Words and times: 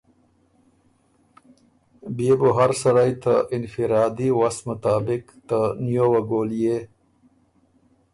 بيې 2.15 2.33
بُو 2.39 2.49
هر 2.57 2.71
سړئ 2.83 3.11
ته 3.23 3.33
انفرادي 3.55 4.29
وست 4.39 4.61
مطابق 4.69 5.23
ته 5.49 5.59
نیووه 5.85 6.21
ګولئے 6.29 6.77